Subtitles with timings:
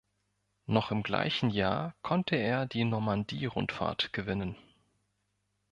[0.65, 4.55] Noch im gleichen Jahr konnte er die Normandie-Rundfahrt gewinnen.